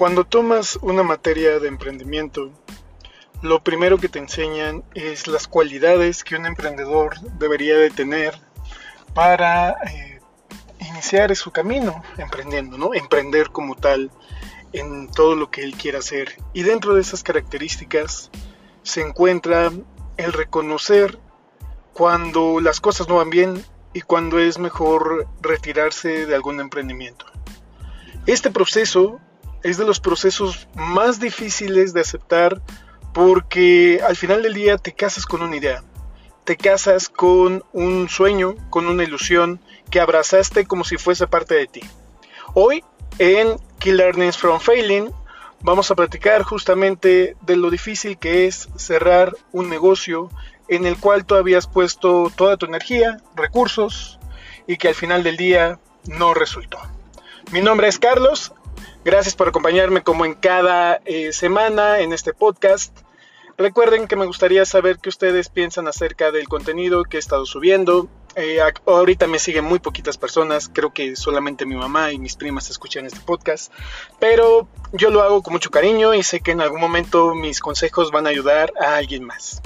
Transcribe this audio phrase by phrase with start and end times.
[0.00, 2.50] Cuando tomas una materia de emprendimiento,
[3.42, 8.34] lo primero que te enseñan es las cualidades que un emprendedor debería de tener
[9.12, 10.18] para eh,
[10.88, 12.94] iniciar su camino emprendiendo, ¿no?
[12.94, 14.10] Emprender como tal
[14.72, 16.34] en todo lo que él quiera hacer.
[16.54, 18.30] Y dentro de esas características
[18.82, 19.70] se encuentra
[20.16, 21.18] el reconocer
[21.92, 23.62] cuando las cosas no van bien
[23.92, 27.26] y cuando es mejor retirarse de algún emprendimiento.
[28.24, 29.20] Este proceso
[29.62, 32.60] es de los procesos más difíciles de aceptar
[33.12, 35.82] porque al final del día te casas con una idea,
[36.44, 39.60] te casas con un sueño, con una ilusión
[39.90, 41.80] que abrazaste como si fuese parte de ti.
[42.54, 42.84] Hoy
[43.18, 45.10] en Key Learnings from Failing
[45.62, 50.30] vamos a platicar justamente de lo difícil que es cerrar un negocio
[50.68, 54.18] en el cual tú habías puesto toda tu energía, recursos
[54.66, 56.78] y que al final del día no resultó.
[57.50, 58.52] Mi nombre es Carlos,
[59.04, 62.96] gracias por acompañarme como en cada eh, semana en este podcast.
[63.56, 68.08] Recuerden que me gustaría saber qué ustedes piensan acerca del contenido que he estado subiendo.
[68.36, 72.70] Eh, ahorita me siguen muy poquitas personas, creo que solamente mi mamá y mis primas
[72.70, 73.72] escuchan este podcast,
[74.20, 78.12] pero yo lo hago con mucho cariño y sé que en algún momento mis consejos
[78.12, 79.60] van a ayudar a alguien más.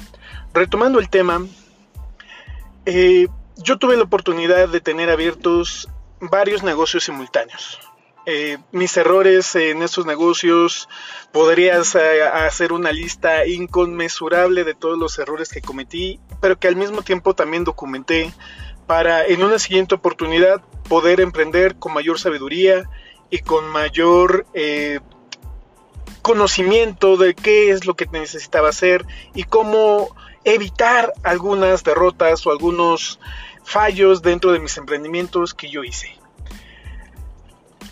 [0.55, 1.47] Retomando el tema,
[2.87, 5.89] eh, yo tuve la oportunidad de tener abiertos
[6.21, 7.79] varios negocios simultáneos.
[8.27, 10.89] Eh, mis errores en esos negocios,
[11.31, 16.77] podrías eh, hacer una lista inconmensurable de todos los errores que cometí, pero que al
[16.77, 18.33] mismo tiempo también documenté
[18.87, 22.89] para en una siguiente oportunidad poder emprender con mayor sabiduría
[23.31, 25.01] y con mayor eh,
[26.23, 30.15] conocimiento de qué es lo que necesitaba hacer y cómo
[30.45, 33.19] evitar algunas derrotas o algunos
[33.65, 36.24] fallos dentro de mis emprendimientos que yo hice.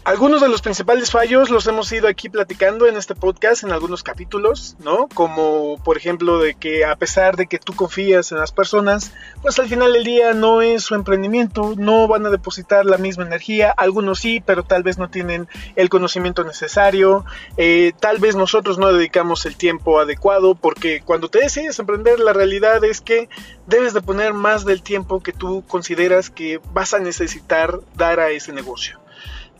[0.05, 4.03] Algunos de los principales fallos los hemos ido aquí platicando en este podcast en algunos
[4.03, 5.07] capítulos, ¿no?
[5.15, 9.13] Como por ejemplo de que a pesar de que tú confías en las personas,
[9.43, 13.25] pues al final del día no es su emprendimiento, no van a depositar la misma
[13.25, 17.25] energía, algunos sí, pero tal vez no tienen el conocimiento necesario,
[17.57, 22.33] eh, tal vez nosotros no dedicamos el tiempo adecuado, porque cuando te decides emprender la
[22.33, 23.29] realidad es que
[23.69, 28.31] debes de poner más del tiempo que tú consideras que vas a necesitar dar a
[28.31, 29.02] ese negocio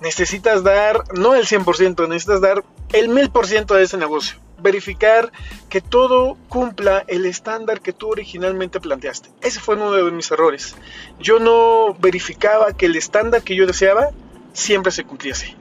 [0.03, 4.39] necesitas dar, no el 100%, necesitas dar el 1000% de ese negocio.
[4.59, 5.33] Verificar
[5.69, 9.31] que todo cumpla el estándar que tú originalmente planteaste.
[9.41, 10.77] Ese fue uno de mis errores.
[11.19, 14.11] Yo no verificaba que el estándar que yo deseaba
[14.53, 15.57] siempre se cumpliese.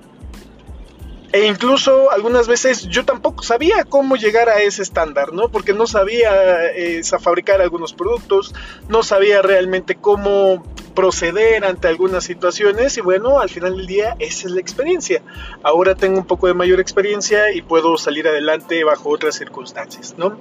[1.34, 5.48] E incluso algunas veces yo tampoco sabía cómo llegar a ese estándar, ¿no?
[5.48, 8.54] Porque no sabía eh, fabricar algunos productos,
[8.90, 10.62] no sabía realmente cómo
[10.94, 15.22] proceder ante algunas situaciones y bueno, al final del día esa es la experiencia.
[15.64, 20.38] Ahora tengo un poco de mayor experiencia y puedo salir adelante bajo otras circunstancias, ¿no?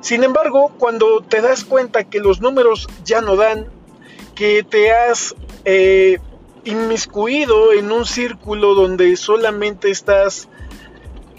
[0.00, 3.66] Sin embargo, cuando te das cuenta que los números ya no dan,
[4.34, 6.18] que te has eh,
[6.64, 10.48] inmiscuido en un círculo donde solamente estás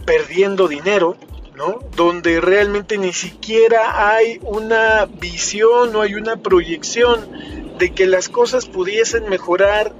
[0.05, 1.17] perdiendo dinero,
[1.55, 1.79] ¿no?
[1.95, 8.65] Donde realmente ni siquiera hay una visión, no hay una proyección de que las cosas
[8.65, 9.93] pudiesen mejorar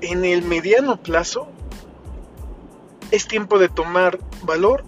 [0.00, 1.46] en el mediano plazo,
[3.12, 4.84] es tiempo de tomar valor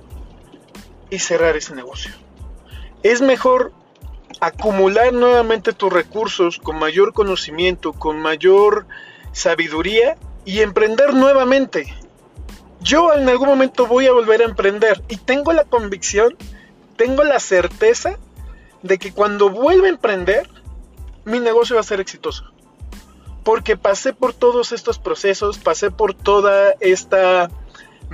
[1.09, 2.13] y cerrar ese negocio.
[3.05, 3.73] Es mejor
[4.41, 8.87] acumular nuevamente tus recursos con mayor conocimiento, con mayor
[9.31, 11.95] sabiduría y emprender nuevamente.
[12.81, 16.37] Yo en algún momento voy a volver a emprender y tengo la convicción,
[16.97, 18.19] tengo la certeza
[18.83, 20.49] de que cuando vuelva a emprender,
[21.27, 22.45] mi negocio va a ser exitoso.
[23.45, 27.51] Porque pasé por todos estos procesos, pasé por toda esta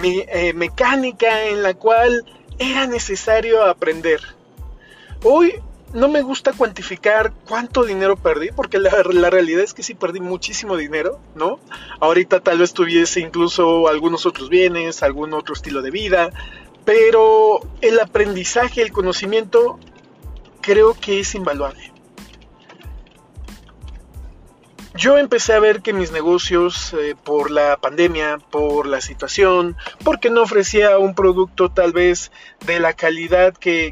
[0.03, 2.25] eh, mecánica en la cual
[2.59, 4.21] era necesario aprender.
[5.23, 5.55] Hoy
[5.93, 10.77] no me gusta cuantificar cuánto dinero perdí, porque la, realidad es que sí perdí muchísimo
[10.77, 11.61] dinero, ¿no?
[12.01, 16.31] Ahorita tal vez tuviese incluso algunos otros bienes, algún otro estilo de vida,
[16.87, 19.79] pero el aprendizaje, el conocimiento,
[20.63, 21.92] creo que es invaluable
[24.95, 30.29] yo empecé a ver que mis negocios, eh, por la pandemia, por la situación, porque
[30.29, 32.31] no ofrecía un producto tal vez
[32.67, 33.91] de la calidad que,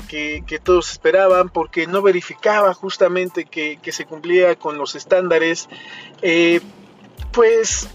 [0.62, 5.68] todos esperaban, porque no verificaba justamente que, se cumplía con los estándares,
[6.22, 6.60] eh,
[7.32, 7.88] pues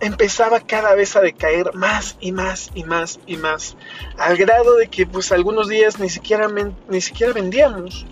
[0.00, 3.76] empezaba cada vez a decaer más y más y más y más,
[4.18, 6.48] al grado de que pues algunos días ni siquiera,
[6.88, 8.06] ni siquiera vendíamos.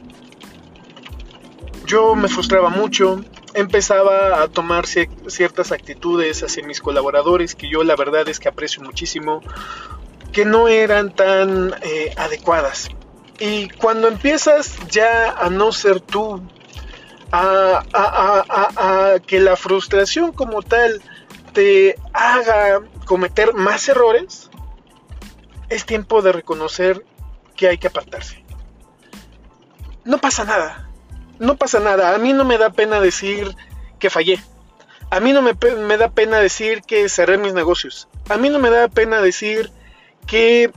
[1.86, 3.22] Yo me frustraba mucho,
[3.58, 8.82] empezaba a tomar ciertas actitudes hacia mis colaboradores que yo la verdad es que aprecio
[8.82, 9.42] muchísimo,
[10.32, 12.88] que no eran tan eh, adecuadas.
[13.40, 16.40] Y cuando empiezas ya a no ser tú,
[17.32, 21.02] a, a, que la frustración como tal
[21.52, 24.50] te haga cometer más errores,
[25.68, 27.04] es tiempo de reconocer
[27.56, 28.44] que hay que apartarse.
[30.04, 30.87] No pasa nada,
[31.38, 32.14] no pasa nada.
[32.14, 33.54] A mí no me da pena decir
[33.98, 34.40] que fallé.
[35.10, 35.54] A mí no me,
[35.96, 38.08] da pena decir que cerré mis negocios.
[38.28, 39.70] A mí no me da pena decir
[40.26, 40.70] que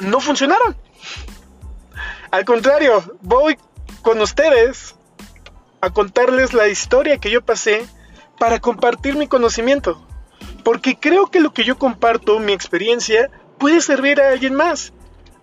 [0.00, 0.76] no funcionaron.
[2.30, 3.58] Al contrario, voy
[4.02, 4.94] con ustedes
[5.80, 7.86] a contarles la historia que yo pasé
[8.38, 10.02] para compartir mi conocimiento.
[10.64, 14.92] Porque creo que lo que yo comparto, mi experiencia, puede servir a alguien más.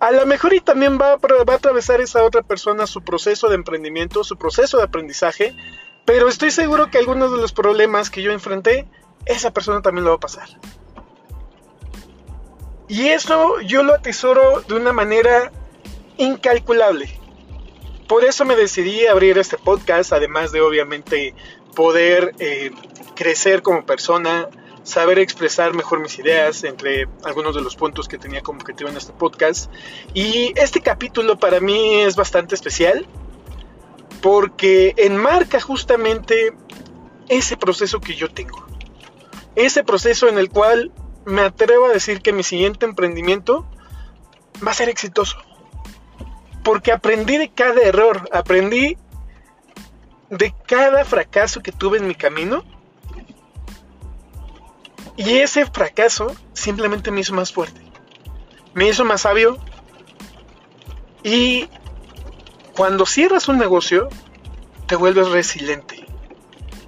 [0.06, 4.24] A lo mejor y también va a, atravesar esa otra persona su proceso de emprendimiento,
[4.24, 5.56] su proceso de aprendizaje,
[6.06, 8.88] pero estoy seguro que algunos de los problemas que yo enfrenté,
[9.25, 10.48] esa persona también lo va a pasar.
[12.88, 15.52] Y eso yo lo atesoro de una manera
[16.18, 17.10] incalculable.
[18.07, 21.34] Por eso me decidí a abrir este podcast, además de obviamente
[21.75, 22.69] poder eh,
[23.16, 24.50] crecer como persona,
[24.86, 28.96] saber expresar mejor mis ideas, entre algunos de los puntos que tenía como objetivo en
[28.96, 29.70] este podcast.
[30.14, 33.06] Y este capítulo para mí es bastante especial
[34.22, 36.54] porque enmarca justamente
[37.28, 38.66] ese proceso que yo tengo.
[39.56, 40.92] Ese proceso en el cual
[41.26, 43.68] me atrevo a decir que mi siguiente emprendimiento
[44.66, 45.38] va a ser exitoso.
[46.64, 48.98] Porque aprendí de cada error, aprendí
[50.30, 52.64] de cada fracaso que tuve en mi camino.
[55.18, 57.82] Y ese fracaso simplemente me hizo más fuerte.
[58.74, 59.58] Me hizo más sabio.
[61.24, 61.70] Y
[62.76, 64.10] cuando cierras un negocio,
[64.88, 66.06] te vuelves resiliente.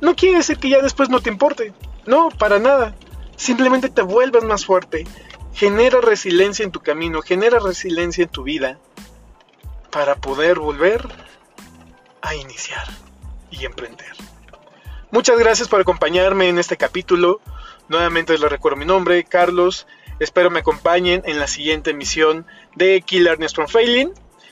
[0.01, 1.73] No quiere decir que ya después no te importe.
[2.05, 2.95] No, para nada
[3.37, 5.05] simplemente te vuelves más fuerte,
[5.53, 8.77] genera resiliencia en tu camino, genera resiliencia en tu vida
[9.91, 11.07] para poder volver
[12.21, 12.85] a iniciar
[13.49, 14.11] y emprender.
[15.11, 17.39] Muchas gracias por acompañarme en este capítulo.
[17.89, 19.87] Nuevamente les recuerdo mi nombre, Carlos.
[20.19, 22.45] Espero me acompañen en la siguiente emisión
[22.75, 24.11] de Killer from Failing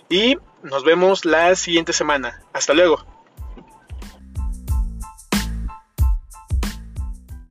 [0.10, 2.42] y nos vemos la siguiente semana.
[2.54, 3.15] Hasta luego.